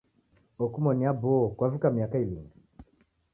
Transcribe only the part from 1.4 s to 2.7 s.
kwavika miaka ilinga?